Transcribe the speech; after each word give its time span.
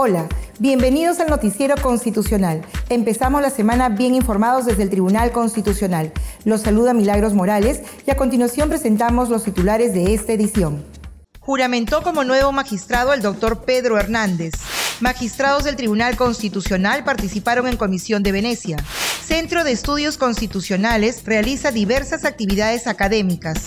Hola, 0.00 0.28
bienvenidos 0.60 1.18
al 1.18 1.26
Noticiero 1.26 1.74
Constitucional. 1.74 2.62
Empezamos 2.88 3.42
la 3.42 3.50
semana 3.50 3.88
bien 3.88 4.14
informados 4.14 4.64
desde 4.64 4.84
el 4.84 4.90
Tribunal 4.90 5.32
Constitucional. 5.32 6.12
Los 6.44 6.60
saluda 6.60 6.94
Milagros 6.94 7.34
Morales 7.34 7.80
y 8.06 8.10
a 8.12 8.16
continuación 8.16 8.68
presentamos 8.68 9.28
los 9.28 9.42
titulares 9.42 9.92
de 9.94 10.14
esta 10.14 10.32
edición. 10.32 10.84
Juramentó 11.40 12.04
como 12.04 12.22
nuevo 12.22 12.52
magistrado 12.52 13.12
el 13.12 13.22
doctor 13.22 13.64
Pedro 13.64 13.98
Hernández. 13.98 14.52
Magistrados 15.00 15.64
del 15.64 15.74
Tribunal 15.74 16.16
Constitucional 16.16 17.02
participaron 17.02 17.66
en 17.66 17.76
Comisión 17.76 18.22
de 18.22 18.30
Venecia. 18.30 18.76
Centro 19.20 19.64
de 19.64 19.72
Estudios 19.72 20.16
Constitucionales 20.16 21.24
realiza 21.24 21.72
diversas 21.72 22.24
actividades 22.24 22.86
académicas. 22.86 23.64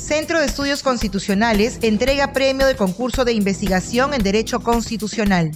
Centro 0.00 0.40
de 0.40 0.46
Estudios 0.46 0.82
Constitucionales 0.82 1.76
entrega 1.82 2.32
premio 2.32 2.66
de 2.66 2.74
concurso 2.74 3.26
de 3.26 3.34
investigación 3.34 4.14
en 4.14 4.22
Derecho 4.22 4.60
Constitucional. 4.60 5.52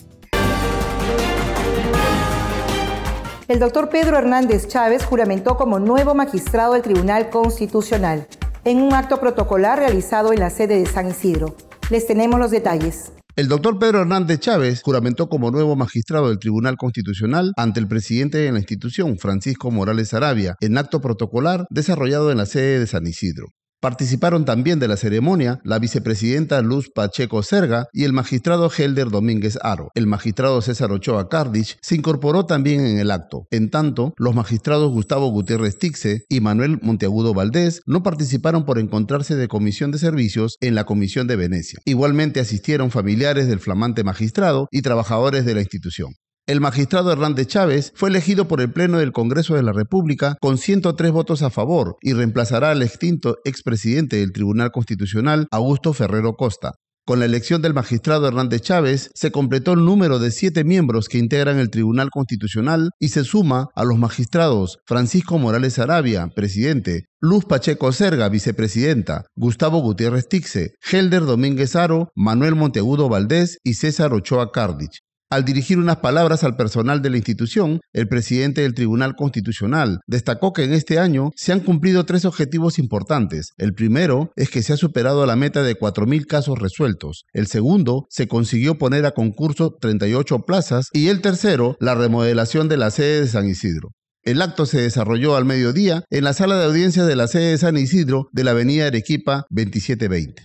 El 3.49 3.61
doctor 3.61 3.89
Pedro 3.89 4.19
Hernández 4.19 4.69
Chávez 4.69 5.07
juramentó 5.07 5.57
como 5.57 5.79
nuevo 5.79 6.15
magistrado 6.15 6.75
del 6.75 6.83
Tribunal 6.83 7.31
Constitucional 7.31 8.29
en 8.65 8.83
un 8.83 8.93
acto 8.93 9.19
protocolar 9.21 9.79
realizado 9.79 10.35
en 10.35 10.41
la 10.41 10.51
sede 10.51 10.79
de 10.79 10.85
San 10.85 11.09
Isidro. 11.09 11.57
Les 11.89 12.07
tenemos 12.07 12.39
los 12.39 12.51
detalles. 12.51 13.11
El 13.37 13.49
doctor 13.49 13.79
Pedro 13.79 14.03
Hernández 14.03 14.41
Chávez 14.41 14.83
juramentó 14.83 15.31
como 15.31 15.51
nuevo 15.51 15.77
magistrado 15.77 16.29
del 16.29 16.39
Tribunal 16.39 16.77
Constitucional 16.77 17.55
ante 17.57 17.81
el 17.81 17.89
presidente 17.89 18.37
de 18.37 18.53
la 18.53 18.59
institución, 18.59 19.17
Francisco 19.17 19.71
Morales 19.71 20.13
Arabia, 20.13 20.57
en 20.61 20.77
acto 20.77 21.01
protocolar 21.01 21.65
desarrollado 21.71 22.31
en 22.31 22.37
la 22.37 22.45
sede 22.45 22.81
de 22.81 22.87
San 22.87 23.07
Isidro. 23.07 23.47
Participaron 23.81 24.45
también 24.45 24.81
de 24.81 24.89
la 24.89 24.97
ceremonia 24.97 25.61
la 25.63 25.79
vicepresidenta 25.79 26.61
Luz 26.63 26.91
Pacheco 26.93 27.45
Serga 27.45 27.87
y 27.93 28.03
el 28.03 28.13
magistrado 28.13 28.71
Helder 28.77 29.09
Domínguez 29.09 29.57
Aro. 29.63 29.91
El 29.95 30.09
magistrado 30.09 30.61
César 30.63 30.91
Ochoa 30.91 31.29
Cardich 31.29 31.79
se 31.81 31.95
incorporó 31.95 32.45
también 32.45 32.85
en 32.85 32.99
el 32.99 33.13
acto. 33.13 33.47
En 33.53 33.71
tanto, 33.71 34.15
los 34.17 34.35
magistrados 34.35 34.91
Gustavo 34.91 35.29
Gutiérrez 35.31 35.79
Tixe 35.79 36.25
y 36.29 36.41
Manuel 36.41 36.81
Monteagudo 36.83 37.35
Valdés 37.35 37.83
no 37.87 38.03
participaron 38.03 38.65
por 38.65 38.81
encontrarse 38.81 39.37
de 39.37 39.47
comisión 39.47 39.93
de 39.93 39.99
servicios 39.99 40.57
en 40.61 40.75
la 40.75 40.83
Comisión 40.83 41.29
de 41.29 41.37
Venecia. 41.37 41.79
Igualmente 41.85 42.41
asistieron 42.41 42.91
familiares 42.91 43.47
del 43.47 43.61
flamante 43.61 44.03
magistrado 44.03 44.67
y 44.73 44.83
trabajadores 44.83 45.45
de 45.45 45.55
la 45.55 45.61
institución. 45.61 46.15
El 46.49 46.63
magistrado 46.63 47.13
Hernández 47.13 47.47
Chávez 47.47 47.93
fue 47.95 48.09
elegido 48.09 48.49
por 48.49 48.63
el 48.63 48.73
Pleno 48.73 48.97
del 48.97 49.13
Congreso 49.13 49.55
de 49.55 49.63
la 49.63 49.75
República 49.75 50.39
con 50.41 50.57
103 50.57 51.13
votos 51.13 51.43
a 51.43 51.51
favor 51.51 51.99
y 52.01 52.15
reemplazará 52.15 52.71
al 52.71 52.81
extinto 52.81 53.37
expresidente 53.45 54.17
del 54.17 54.33
Tribunal 54.33 54.71
Constitucional, 54.71 55.47
Augusto 55.51 55.93
Ferrero 55.93 56.37
Costa. 56.37 56.73
Con 57.05 57.19
la 57.19 57.27
elección 57.27 57.61
del 57.61 57.75
magistrado 57.75 58.27
Hernández 58.27 58.63
Chávez, 58.63 59.11
se 59.13 59.31
completó 59.31 59.75
el 59.75 59.85
número 59.85 60.19
de 60.19 60.31
siete 60.31 60.65
miembros 60.65 61.11
que 61.11 61.19
integran 61.19 61.59
el 61.59 61.69
Tribunal 61.69 62.09
Constitucional 62.09 62.93
y 62.99 63.11
se 63.11 63.25
suma 63.25 63.69
a 63.75 63.85
los 63.85 63.99
magistrados 63.99 64.79
Francisco 64.87 65.39
Morales 65.39 65.79
Arabia, 65.79 66.29
presidente, 66.35 67.05
Luz 67.21 67.45
Pacheco 67.45 67.93
Serga, 67.93 68.31
vicepresidenta, 68.31 69.27
Gustavo 69.37 69.81
Gutiérrez 69.81 70.27
Tixe, 70.31 70.73
Helder 70.91 71.27
Domínguez 71.27 71.77
Aro, 71.77 72.09
Manuel 72.15 72.55
Monteagudo 72.55 73.11
Valdés 73.11 73.59
y 73.65 73.75
César 73.75 74.15
Ochoa 74.15 74.51
Cardich. 74.51 75.01
Al 75.31 75.45
dirigir 75.45 75.79
unas 75.79 75.99
palabras 75.99 76.43
al 76.43 76.57
personal 76.57 77.03
de 77.03 77.11
la 77.11 77.19
institución, 77.19 77.81
el 77.93 78.09
presidente 78.09 78.63
del 78.63 78.73
Tribunal 78.73 79.15
Constitucional 79.15 80.01
destacó 80.07 80.55
que 80.55 80.65
en 80.65 80.73
este 80.73 80.99
año 80.99 81.33
se 81.37 81.53
han 81.53 81.61
cumplido 81.61 82.07
tres 82.07 82.25
objetivos 82.25 82.79
importantes. 82.79 83.53
El 83.59 83.75
primero 83.75 84.33
es 84.37 84.49
que 84.49 84.63
se 84.63 84.73
ha 84.73 84.79
superado 84.79 85.27
la 85.27 85.37
meta 85.37 85.63
de 85.63 85.79
4.000 85.79 86.25
casos 86.25 86.59
resueltos. 86.59 87.25
El 87.35 87.47
segundo, 87.47 88.07
se 88.09 88.27
consiguió 88.27 88.79
poner 88.79 89.05
a 89.05 89.11
concurso 89.11 89.77
38 89.79 90.47
plazas. 90.47 90.87
Y 90.95 91.09
el 91.09 91.21
tercero, 91.21 91.77
la 91.79 91.95
remodelación 91.95 92.71
de 92.71 92.79
la 92.79 92.91
sede 92.91 93.21
de 93.21 93.27
San 93.27 93.47
Isidro. 93.47 93.91
El 94.23 94.41
acto 94.41 94.65
se 94.65 94.81
desarrolló 94.81 95.37
al 95.37 95.45
mediodía 95.45 96.05
en 96.09 96.25
la 96.25 96.33
sala 96.33 96.59
de 96.59 96.65
audiencias 96.65 97.07
de 97.07 97.17
la 97.17 97.29
sede 97.29 97.51
de 97.51 97.59
San 97.59 97.77
Isidro 97.77 98.29
de 98.33 98.45
la 98.45 98.53
avenida 98.53 98.87
Arequipa 98.87 99.45
2720. 99.51 100.43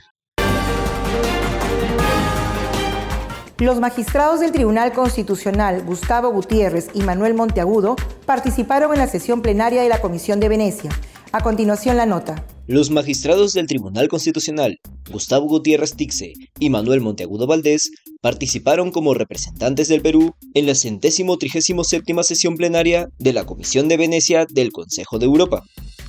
Los 3.60 3.80
magistrados 3.80 4.40
del 4.40 4.52
Tribunal 4.52 4.94
Constitucional, 4.94 5.84
Gustavo 5.84 6.32
Gutiérrez 6.32 6.90
y 6.96 7.02
Manuel 7.02 7.36
Monteagudo, 7.36 7.96
participaron 8.26 8.92
en 8.94 8.98
la 8.98 9.08
sesión 9.08 9.44
plenaria 9.44 9.84
de 9.84 9.90
la 9.90 10.02
Comisión 10.02 10.40
de 10.40 10.50
Venecia. 10.50 10.90
A 11.32 11.42
continuación 11.42 11.96
la 11.96 12.08
nota. 12.08 12.48
Los 12.66 12.90
magistrados 12.90 13.54
del 13.54 13.68
Tribunal 13.68 14.08
Constitucional, 14.08 14.80
Gustavo 15.12 15.46
Gutiérrez 15.48 15.94
Tixe 15.94 16.34
y 16.58 16.72
Manuel 16.72 17.02
Monteagudo 17.02 17.46
Valdés, 17.46 17.92
participaron 18.22 18.90
como 18.90 19.14
representantes 19.14 19.88
del 19.88 20.02
Perú 20.02 20.34
en 20.56 20.66
la 20.66 20.74
centésimo 20.74 21.38
trigésimo 21.38 21.84
séptima 21.84 22.24
sesión 22.24 22.58
plenaria 22.58 23.10
de 23.20 23.34
la 23.34 23.46
Comisión 23.46 23.88
de 23.88 23.98
Venecia 23.98 24.48
del 24.50 24.72
Consejo 24.72 25.20
de 25.20 25.26
Europa. 25.26 25.64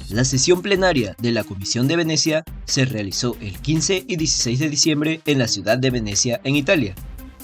La 0.09 0.25
sesión 0.25 0.62
plenaria 0.62 1.15
de 1.21 1.32
la 1.32 1.44
Comisión 1.44 1.88
de 1.88 1.97
Venecia 1.97 2.43
se 2.65 2.87
realizó 2.87 3.37
el 3.43 3.61
15 3.61 4.05
y 4.09 4.16
16 4.16 4.59
de 4.59 4.71
diciembre 4.71 5.21
en 5.26 5.38
la 5.38 5.49
ciudad 5.49 5.76
de 5.76 5.91
Venecia, 5.91 6.41
en 6.44 6.56
Italia 6.56 6.94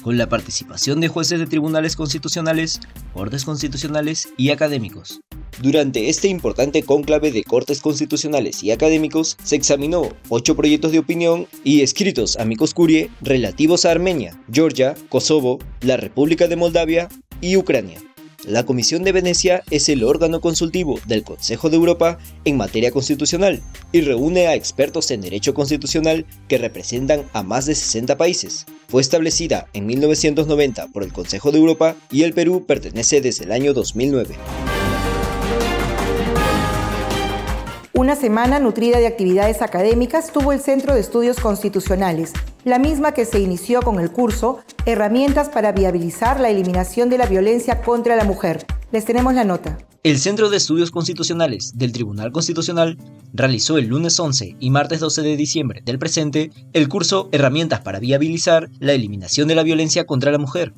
con 0.03 0.17
la 0.17 0.29
participación 0.29 1.01
de 1.01 1.09
jueces 1.09 1.39
de 1.39 1.47
tribunales 1.47 1.97
constitucionales, 1.97 2.81
cortes 3.13 3.45
constitucionales 3.45 4.29
y 4.37 4.51
académicos. 4.51 5.21
Durante 5.61 6.09
este 6.09 6.29
importante 6.29 6.83
cónclave 6.83 7.33
de 7.33 7.45
cortes 7.45 7.81
constitucionales 7.81 8.63
y 8.63 8.71
académicos, 8.71 9.37
se 9.43 9.57
examinó 9.57 10.09
ocho 10.29 10.57
proyectos 10.57 10.93
de 10.93 10.99
opinión 11.01 11.47
y 11.65 11.83
escritos 11.83 12.37
amicus 12.39 12.73
curiae 12.73 13.11
relativos 13.21 13.85
a 13.85 13.91
Armenia, 13.91 14.41
Georgia, 14.51 14.95
Kosovo, 15.09 15.59
la 15.83 15.97
República 15.97 16.49
de 16.49 16.57
Moldavia 16.57 17.09
y 17.41 17.57
Ucrania. 17.57 18.01
La 18.47 18.65
Comisión 18.65 19.03
de 19.03 19.13
Venecia 19.13 19.63
es 19.71 19.91
el 19.91 20.03
órgano 20.03 20.41
consultivo 20.41 20.99
del 21.07 21.25
Consejo 21.25 21.69
de 21.69 21.77
Europa 21.77 22.19
en 22.47 22.57
materia 22.57 22.91
constitucional 22.91 23.61
y 23.93 24.01
reúne 24.01 24.47
a 24.47 24.55
expertos 24.55 25.11
en 25.11 25.21
derecho 25.21 25.53
constitucional 25.53 26.25
que 26.49 26.57
representan 26.57 27.25
a 27.35 27.43
más 27.43 27.67
de 27.67 27.75
60 27.75 28.17
países. 28.17 28.65
Fue 28.89 29.03
establecida 29.03 29.69
en 29.75 29.85
1990 29.87 30.89
por 30.89 31.03
el 31.03 31.13
Consejo 31.13 31.53
de 31.53 31.59
Europa 31.59 31.97
y 32.11 32.23
el 32.23 32.33
Perú 32.33 32.65
pertenece 32.67 33.21
desde 33.21 33.45
el 33.45 33.53
año 33.53 33.75
2009. 33.75 34.37
Una 38.01 38.17
semana 38.17 38.59
nutrida 38.61 38.99
de 38.99 39.07
actividades 39.07 39.61
académicas 39.61 40.33
tuvo 40.33 40.53
el 40.53 40.61
Centro 40.61 40.95
de 40.95 41.01
Estudios 41.01 41.39
Constitucionales, 41.39 42.33
la 42.65 42.79
misma 42.79 43.13
que 43.13 43.27
se 43.27 43.41
inició 43.41 43.83
con 43.83 44.01
el 44.01 44.11
curso 44.11 44.61
Herramientas 44.87 45.51
para 45.51 45.73
viabilizar 45.73 46.41
la 46.41 46.49
eliminación 46.49 47.11
de 47.11 47.19
la 47.19 47.27
violencia 47.27 47.83
contra 47.83 48.17
la 48.17 48.25
mujer. 48.25 48.65
Les 48.91 49.05
tenemos 49.05 49.35
la 49.35 49.45
nota. 49.45 49.77
El 50.03 50.19
Centro 50.19 50.49
de 50.49 50.57
Estudios 50.57 50.91
Constitucionales 50.91 51.77
del 51.77 51.93
Tribunal 51.93 52.33
Constitucional 52.33 52.97
realizó 53.35 53.77
el 53.77 53.89
lunes 53.89 54.19
11 54.19 54.57
y 54.59 54.71
martes 54.71 55.01
12 55.01 55.21
de 55.21 55.37
diciembre 55.37 55.83
del 55.85 55.99
presente 55.99 56.53
el 56.73 56.89
curso 56.89 57.29
Herramientas 57.33 57.81
para 57.81 57.99
viabilizar 57.99 58.71
la 58.79 58.95
eliminación 58.95 59.47
de 59.47 59.57
la 59.57 59.63
violencia 59.63 60.07
contra 60.07 60.33
la 60.33 60.39
mujer, 60.39 60.73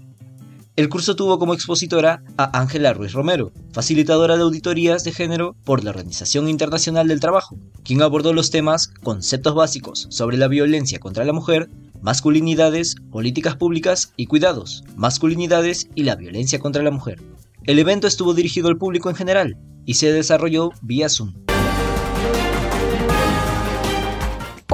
el 0.75 0.89
curso 0.89 1.17
tuvo 1.17 1.39
como 1.39 1.53
expositora 1.53 2.23
a 2.39 2.59
Ángela 2.59 2.95
Ruiz 2.95 3.13
Romero, 3.13 3.53
facilitadora 3.73 4.37
de 4.37 4.43
auditorías 4.43 5.05
de 5.05 5.13
género 5.13 5.55
por 5.65 5.85
la 5.85 5.91
Organización 5.91 6.49
Internacional 6.49 7.09
del 7.09 7.21
Trabajo, 7.21 7.59
quien 7.85 8.01
abordó 8.01 8.33
los 8.33 8.51
temas 8.51 8.89
conceptos 9.03 9.55
básicos 9.55 10.07
sobre 10.09 10.39
la 10.39 10.49
violencia 10.49 10.99
contra 10.99 11.25
la 11.25 11.35
mujer, 11.35 11.69
masculinidades, 12.01 12.97
políticas 13.11 13.57
públicas 13.57 14.15
y 14.17 14.27
cuidados, 14.27 14.83
masculinidades 14.97 15.89
y 15.95 16.05
la 16.05 16.17
violencia 16.17 16.59
contra 16.59 16.83
la 16.83 16.91
mujer. 16.91 17.21
El 17.65 17.79
evento 17.79 18.07
estuvo 18.07 18.33
dirigido 18.33 18.69
al 18.69 18.79
público 18.79 19.11
en 19.11 19.17
general 19.17 19.59
y 19.85 19.95
se 19.95 20.11
desarrolló 20.11 20.71
vía 20.81 21.11
Zoom. 21.11 21.52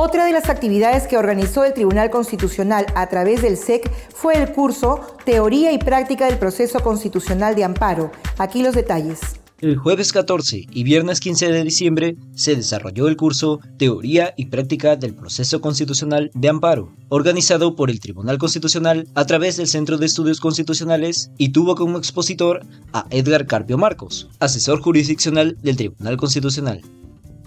Otra 0.00 0.26
de 0.26 0.32
las 0.32 0.48
actividades 0.48 1.08
que 1.08 1.16
organizó 1.16 1.64
el 1.64 1.74
Tribunal 1.74 2.08
Constitucional 2.08 2.86
a 2.94 3.08
través 3.08 3.42
del 3.42 3.56
SEC 3.56 3.90
fue 4.14 4.40
el 4.40 4.52
curso 4.52 5.00
Teoría 5.24 5.72
y 5.72 5.78
Práctica 5.78 6.26
del 6.26 6.38
Proceso 6.38 6.78
Constitucional 6.78 7.56
de 7.56 7.64
Amparo. 7.64 8.12
Aquí 8.38 8.62
los 8.62 8.76
detalles. 8.76 9.18
El 9.60 9.76
jueves 9.76 10.12
14 10.12 10.68
y 10.70 10.84
viernes 10.84 11.18
15 11.18 11.50
de 11.50 11.64
diciembre 11.64 12.16
se 12.32 12.54
desarrolló 12.54 13.08
el 13.08 13.16
curso 13.16 13.58
Teoría 13.76 14.34
y 14.36 14.46
Práctica 14.46 14.94
del 14.94 15.16
Proceso 15.16 15.60
Constitucional 15.60 16.30
de 16.32 16.48
Amparo, 16.48 16.92
organizado 17.08 17.74
por 17.74 17.90
el 17.90 17.98
Tribunal 17.98 18.38
Constitucional 18.38 19.08
a 19.16 19.26
través 19.26 19.56
del 19.56 19.66
Centro 19.66 19.98
de 19.98 20.06
Estudios 20.06 20.38
Constitucionales 20.38 21.32
y 21.38 21.48
tuvo 21.48 21.74
como 21.74 21.98
expositor 21.98 22.64
a 22.92 23.06
Edgar 23.10 23.48
Carpio 23.48 23.78
Marcos, 23.78 24.28
asesor 24.38 24.80
jurisdiccional 24.80 25.58
del 25.60 25.76
Tribunal 25.76 26.16
Constitucional. 26.16 26.82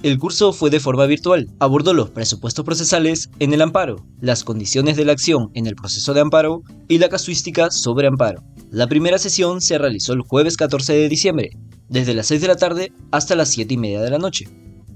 El 0.04 0.18
curso 0.18 0.52
fue 0.52 0.72
de 0.72 0.80
forma 0.80 1.06
virtual. 1.06 1.48
Abordó 1.60 1.94
los 1.94 2.10
presupuestos 2.10 2.66
procesales 2.66 3.30
en 3.38 3.54
el 3.54 3.62
amparo, 3.62 4.04
las 4.20 4.44
condiciones 4.44 4.98
de 4.98 5.06
la 5.06 5.12
acción 5.12 5.52
en 5.54 5.68
el 5.68 5.76
proceso 5.76 6.16
de 6.16 6.22
amparo 6.22 6.64
y 6.88 6.98
la 6.98 7.08
casuística 7.08 7.70
sobre 7.70 8.08
amparo. 8.08 8.44
La 8.72 8.88
primera 8.88 9.20
sesión 9.20 9.62
se 9.62 9.78
realizó 9.78 10.14
el 10.14 10.22
jueves 10.22 10.58
14 10.58 10.94
de 10.94 11.08
diciembre, 11.08 11.52
desde 11.88 12.16
las 12.16 12.26
6 12.28 12.42
de 12.42 12.48
la 12.48 12.56
tarde 12.56 12.92
hasta 13.12 13.36
las 13.36 13.50
7 13.50 13.76
y 13.76 13.78
media 13.78 14.02
de 14.02 14.10
la 14.10 14.18
noche, 14.18 14.48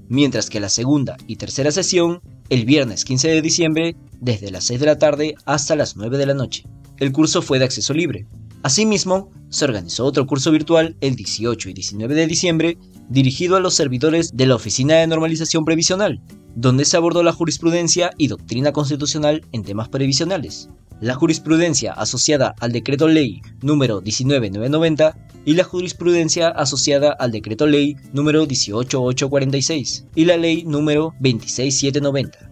mientras 0.08 0.50
que 0.50 0.58
la 0.58 0.68
segunda 0.68 1.16
y 1.28 1.36
tercera 1.36 1.70
sesión 1.70 2.20
el 2.48 2.64
viernes 2.64 3.04
15 3.04 3.28
de 3.28 3.42
diciembre, 3.42 3.96
desde 4.20 4.50
las 4.50 4.64
6 4.64 4.80
de 4.80 4.86
la 4.86 4.98
tarde 4.98 5.36
hasta 5.44 5.76
las 5.76 5.96
9 5.96 6.18
de 6.18 6.26
la 6.26 6.34
noche. 6.34 6.64
el 6.98 7.12
curso 7.12 7.42
fue 7.42 7.60
de 7.60 7.66
acceso 7.66 7.94
libre. 7.94 8.26
Asimismo, 8.64 9.30
se 9.50 9.66
organizó 9.66 10.04
otro 10.04 10.26
curso 10.26 10.50
virtual 10.50 10.96
el 11.00 11.14
18 11.14 11.68
y 11.68 11.74
19 11.74 12.14
de 12.16 12.26
diciembre 12.26 12.78
dirigido 13.08 13.56
a 13.56 13.60
los 13.60 13.74
servidores 13.74 14.36
de 14.36 14.46
la 14.46 14.54
Oficina 14.54 14.96
de 14.96 15.06
Normalización 15.06 15.64
Previsional, 15.64 16.20
donde 16.54 16.84
se 16.84 16.96
abordó 16.96 17.22
la 17.22 17.32
jurisprudencia 17.32 18.10
y 18.16 18.28
doctrina 18.28 18.72
constitucional 18.72 19.44
en 19.52 19.62
temas 19.62 19.88
previsionales, 19.88 20.68
la 21.00 21.14
jurisprudencia 21.14 21.92
asociada 21.92 22.54
al 22.60 22.72
decreto 22.72 23.08
ley 23.08 23.42
número 23.62 24.00
19990 24.00 25.16
y 25.44 25.54
la 25.54 25.64
jurisprudencia 25.64 26.48
asociada 26.48 27.12
al 27.12 27.30
decreto 27.30 27.66
ley 27.66 27.96
número 28.12 28.42
18846 28.42 30.06
y 30.14 30.24
la 30.24 30.36
ley 30.36 30.64
número 30.64 31.14
26790. 31.20 32.50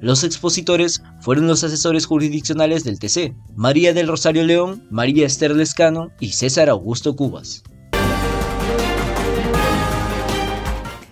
Los 0.00 0.22
expositores 0.22 1.02
fueron 1.20 1.48
los 1.48 1.64
asesores 1.64 2.06
jurisdiccionales 2.06 2.84
del 2.84 3.00
TC, 3.00 3.34
María 3.56 3.92
del 3.92 4.06
Rosario 4.06 4.44
León, 4.44 4.86
María 4.90 5.26
Esther 5.26 5.56
Lescano 5.56 6.12
y 6.20 6.30
César 6.30 6.68
Augusto 6.68 7.16
Cubas. 7.16 7.64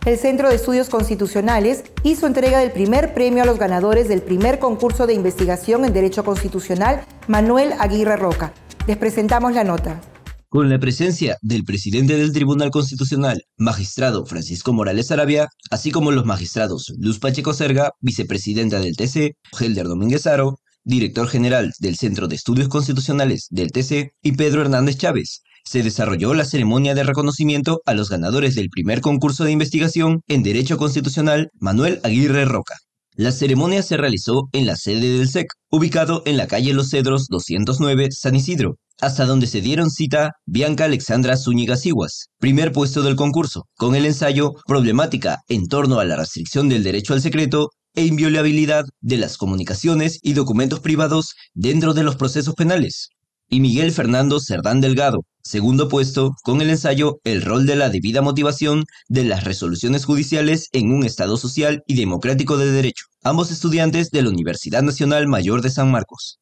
El 0.06 0.19
Centro 0.19 0.49
de 0.49 0.55
Estudios 0.55 0.88
Constitucionales 0.88 1.82
hizo 2.05 2.29
entrega 2.29 2.61
del 2.61 2.70
primer 2.70 3.12
premio 3.12 3.43
a 3.43 3.47
los 3.47 3.58
ganadores 3.58 4.08
del 4.08 4.23
primer 4.23 4.61
concurso 4.61 5.08
de 5.08 5.14
investigación 5.14 5.85
en 5.85 5.93
Derecho 5.93 6.23
Constitucional, 6.23 7.05
Manuel 7.26 7.73
Aguirre 7.81 8.17
Roca. 8.17 8.55
Les 8.87 8.97
presentamos 8.97 9.53
la 9.53 9.64
nota. 9.64 10.00
Con 10.49 10.70
la 10.70 10.79
presencia 10.79 11.37
del 11.43 11.64
presidente 11.64 12.17
del 12.17 12.32
Tribunal 12.32 12.70
Constitucional, 12.70 13.43
magistrado 13.56 14.25
Francisco 14.26 14.73
Morales 14.73 15.11
Arabia, 15.11 15.49
así 15.73 15.91
como 15.91 16.12
los 16.12 16.25
magistrados 16.25 16.94
Luz 17.00 17.19
Pacheco 17.19 17.52
Serga, 17.52 17.91
vicepresidenta 18.00 18.79
del 18.79 18.94
TC, 18.94 19.35
Helder 19.59 19.88
Domínguez 19.88 20.29
Aro, 20.29 20.61
director 20.85 21.26
general 21.26 21.73
del 21.81 21.97
Centro 21.97 22.29
de 22.29 22.37
Estudios 22.37 22.69
Constitucionales 22.69 23.49
del 23.50 23.73
TC, 23.73 24.12
y 24.23 24.32
Pedro 24.32 24.61
Hernández 24.61 24.99
Chávez, 24.99 25.43
se 25.67 25.83
desarrolló 25.83 26.33
la 26.33 26.45
ceremonia 26.45 26.95
de 26.95 27.03
reconocimiento 27.03 27.83
a 27.85 27.95
los 27.95 28.09
ganadores 28.09 28.55
del 28.55 28.71
primer 28.71 29.01
concurso 29.01 29.45
de 29.45 29.53
investigación 29.53 30.23
en 30.29 30.43
Derecho 30.43 30.79
Constitucional 30.79 31.51
Manuel 31.59 32.01
Aguirre 32.05 32.45
Roca. 32.45 32.77
La 33.17 33.33
ceremonia 33.33 33.83
se 33.83 33.97
realizó 33.97 34.49
en 34.53 34.67
la 34.67 34.77
sede 34.77 35.19
del 35.19 35.29
SEC, 35.29 35.49
ubicado 35.71 36.23
en 36.27 36.37
la 36.37 36.47
calle 36.47 36.75
Los 36.75 36.91
Cedros 36.91 37.29
209, 37.29 38.09
San 38.13 38.37
Isidro, 38.37 38.77
hasta 39.01 39.25
donde 39.25 39.47
se 39.47 39.61
dieron 39.61 39.91
cita 39.91 40.33
Bianca 40.45 40.85
Alexandra 40.85 41.37
Zúñiga 41.37 41.77
Siguas, 41.77 42.27
primer 42.39 42.73
puesto 42.73 43.03
del 43.03 43.17
concurso, 43.17 43.65
con 43.77 43.95
el 43.95 44.07
ensayo 44.07 44.53
Problemática 44.67 45.39
en 45.49 45.67
torno 45.67 45.99
a 45.99 46.05
la 46.05 46.17
restricción 46.17 46.69
del 46.69 46.85
derecho 46.85 47.15
al 47.15 47.23
secreto 47.23 47.71
e 47.95 48.05
inviolabilidad 48.05 48.85
de 49.01 49.17
las 49.17 49.39
comunicaciones 49.39 50.19
y 50.23 50.35
documentos 50.35 50.81
privados 50.81 51.35
dentro 51.55 51.95
de 51.95 52.03
los 52.03 52.17
procesos 52.17 52.55
penales, 52.55 53.09
y 53.49 53.61
Miguel 53.61 53.93
Fernando 53.93 54.41
Cerdán 54.41 54.81
Delgado, 54.81 55.25
segundo 55.43 55.89
puesto, 55.89 56.35
con 56.43 56.61
el 56.61 56.71
ensayo 56.71 57.21
El 57.25 57.43
rol 57.43 57.67
de 57.67 57.77
la 57.77 57.91
debida 57.91 58.23
motivación 58.23 58.85
de 59.09 59.25
las 59.25 59.45
resoluciones 59.45 60.05
judiciales 60.05 60.69
en 60.73 60.93
un 60.93 61.05
Estado 61.05 61.37
social 61.37 61.83
y 61.87 61.95
democrático 61.95 62.57
de 62.57 62.71
derecho, 62.71 63.07
ambos 63.23 63.51
estudiantes 63.51 64.11
de 64.11 64.23
la 64.23 64.31
Universidad 64.31 64.83
Nacional 64.83 65.29
Mayor 65.29 65.63
de 65.63 65.71
San 65.71 65.91
Marcos. 65.91 66.39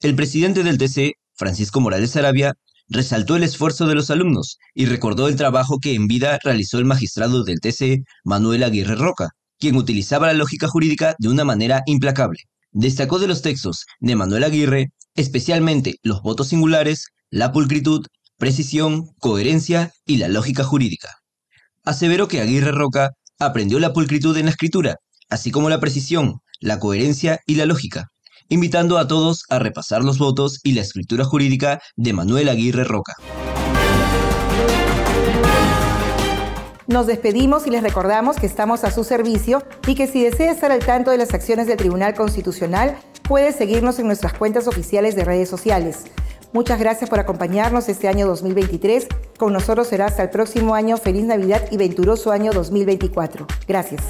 El 0.00 0.14
presidente 0.14 0.62
del 0.62 0.78
TC, 0.78 1.14
Francisco 1.34 1.80
Morales 1.80 2.14
Arabia, 2.16 2.54
resaltó 2.88 3.36
el 3.36 3.42
esfuerzo 3.42 3.86
de 3.86 3.94
los 3.94 4.10
alumnos 4.10 4.58
y 4.74 4.86
recordó 4.86 5.28
el 5.28 5.36
trabajo 5.36 5.78
que 5.78 5.94
en 5.94 6.06
vida 6.06 6.38
realizó 6.44 6.78
el 6.78 6.84
magistrado 6.84 7.42
del 7.42 7.60
TC, 7.60 8.04
Manuel 8.24 8.62
Aguirre 8.62 8.94
Roca, 8.94 9.30
quien 9.58 9.76
utilizaba 9.76 10.26
la 10.26 10.34
lógica 10.34 10.68
jurídica 10.68 11.16
de 11.18 11.28
una 11.28 11.44
manera 11.44 11.82
implacable. 11.86 12.40
Destacó 12.72 13.18
de 13.18 13.28
los 13.28 13.40
textos 13.40 13.86
de 14.00 14.16
Manuel 14.16 14.44
Aguirre 14.44 14.90
especialmente 15.14 15.96
los 16.02 16.22
votos 16.22 16.48
singulares, 16.48 17.08
la 17.30 17.52
pulcritud, 17.52 18.06
precisión, 18.38 19.10
coherencia 19.18 19.92
y 20.06 20.16
la 20.16 20.28
lógica 20.28 20.64
jurídica. 20.64 21.18
Aseveró 21.84 22.28
que 22.28 22.40
Aguirre 22.40 22.72
Roca 22.72 23.10
aprendió 23.38 23.78
la 23.78 23.92
pulcritud 23.92 24.36
en 24.36 24.46
la 24.46 24.50
escritura, 24.50 24.96
así 25.28 25.50
como 25.50 25.68
la 25.68 25.80
precisión, 25.80 26.40
la 26.60 26.78
coherencia 26.78 27.40
y 27.46 27.56
la 27.56 27.66
lógica, 27.66 28.08
invitando 28.48 28.98
a 28.98 29.06
todos 29.06 29.44
a 29.48 29.58
repasar 29.58 30.02
los 30.02 30.18
votos 30.18 30.60
y 30.62 30.72
la 30.72 30.82
escritura 30.82 31.24
jurídica 31.24 31.80
de 31.96 32.12
Manuel 32.12 32.48
Aguirre 32.48 32.84
Roca. 32.84 33.14
Nos 36.86 37.06
despedimos 37.06 37.66
y 37.66 37.70
les 37.70 37.82
recordamos 37.82 38.36
que 38.36 38.46
estamos 38.46 38.84
a 38.84 38.90
su 38.90 39.04
servicio 39.04 39.62
y 39.86 39.94
que 39.94 40.06
si 40.06 40.22
desea 40.22 40.52
estar 40.52 40.70
al 40.70 40.84
tanto 40.84 41.10
de 41.10 41.16
las 41.16 41.32
acciones 41.32 41.66
del 41.66 41.78
Tribunal 41.78 42.14
Constitucional, 42.14 42.98
puede 43.28 43.52
seguirnos 43.52 43.98
en 43.98 44.06
nuestras 44.06 44.34
cuentas 44.34 44.68
oficiales 44.68 45.16
de 45.16 45.24
redes 45.24 45.48
sociales. 45.48 46.04
Muchas 46.52 46.78
gracias 46.78 47.10
por 47.10 47.18
acompañarnos 47.18 47.88
este 47.88 48.06
año 48.06 48.28
2023. 48.28 49.08
Con 49.38 49.52
nosotros 49.52 49.88
será 49.88 50.06
hasta 50.06 50.22
el 50.22 50.30
próximo 50.30 50.74
año. 50.76 50.96
Feliz 50.96 51.24
Navidad 51.24 51.66
y 51.72 51.76
venturoso 51.76 52.30
año 52.30 52.52
2024. 52.52 53.46
Gracias. 53.66 54.02